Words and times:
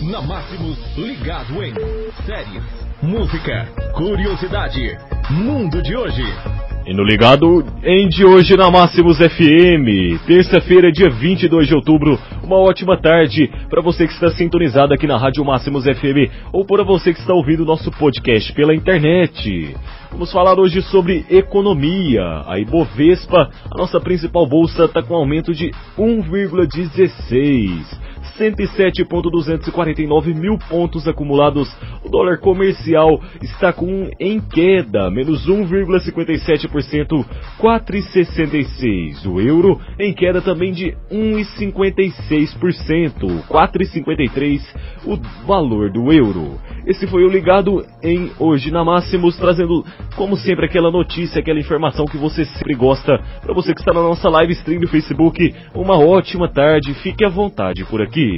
Na 0.00 0.22
Máximos, 0.22 0.78
ligado 0.96 1.60
em 1.60 1.74
séries, 2.24 2.62
música, 3.02 3.66
curiosidade, 3.96 4.96
mundo 5.28 5.82
de 5.82 5.96
hoje. 5.96 6.22
E 6.86 6.94
no 6.94 7.02
ligado 7.02 7.64
em 7.82 8.08
de 8.08 8.24
hoje 8.24 8.56
na 8.56 8.70
Máximos 8.70 9.18
FM, 9.18 10.24
terça-feira, 10.24 10.92
dia 10.92 11.10
22 11.10 11.66
de 11.66 11.74
outubro, 11.74 12.16
uma 12.44 12.58
ótima 12.58 12.96
tarde 12.96 13.50
para 13.68 13.82
você 13.82 14.06
que 14.06 14.12
está 14.12 14.30
sintonizado 14.30 14.94
aqui 14.94 15.04
na 15.04 15.18
Rádio 15.18 15.44
Máximos 15.44 15.82
FM 15.82 16.30
ou 16.52 16.64
para 16.64 16.84
você 16.84 17.12
que 17.12 17.18
está 17.18 17.34
ouvindo 17.34 17.64
nosso 17.64 17.90
podcast 17.90 18.52
pela 18.52 18.72
internet. 18.72 19.74
Vamos 20.12 20.30
falar 20.30 20.60
hoje 20.60 20.80
sobre 20.82 21.26
economia. 21.28 22.44
A 22.46 22.56
Ibovespa, 22.60 23.50
a 23.68 23.76
nossa 23.76 24.00
principal 24.00 24.46
bolsa, 24.46 24.84
está 24.84 25.02
com 25.02 25.16
aumento 25.16 25.52
de 25.52 25.72
1,16. 25.98 28.07
107.249 28.38 30.34
mil 30.34 30.58
pontos 30.68 31.06
acumulados. 31.08 31.68
O 32.08 32.10
dólar 32.10 32.38
comercial 32.38 33.20
está 33.42 33.70
com 33.70 34.08
em 34.18 34.40
queda, 34.40 35.10
menos 35.10 35.46
1,57%, 35.46 37.22
4,66. 37.60 39.26
O 39.26 39.38
euro 39.38 39.78
em 40.00 40.14
queda 40.14 40.40
também 40.40 40.72
de 40.72 40.96
1,56%, 41.12 43.44
4,53 43.46 44.62
o 45.04 45.18
valor 45.46 45.90
do 45.90 46.10
euro. 46.10 46.58
Esse 46.86 47.06
foi 47.06 47.24
o 47.24 47.28
ligado 47.28 47.84
em 48.02 48.32
hoje 48.38 48.70
na 48.70 48.82
Máximos, 48.82 49.36
trazendo 49.36 49.84
como 50.16 50.34
sempre 50.38 50.64
aquela 50.64 50.90
notícia, 50.90 51.40
aquela 51.40 51.60
informação 51.60 52.06
que 52.06 52.16
você 52.16 52.46
sempre 52.46 52.74
gosta. 52.74 53.22
Para 53.42 53.52
você 53.52 53.74
que 53.74 53.80
está 53.80 53.92
na 53.92 54.00
nossa 54.00 54.30
live 54.30 54.54
stream 54.54 54.80
do 54.80 54.88
Facebook, 54.88 55.54
uma 55.74 55.98
ótima 55.98 56.48
tarde, 56.48 56.94
fique 56.94 57.22
à 57.22 57.28
vontade 57.28 57.84
por 57.84 58.00
aqui. 58.00 58.36